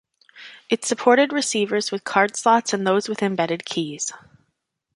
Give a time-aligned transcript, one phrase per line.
[0.67, 4.11] It supported receivers with card slots and those with embedded keys.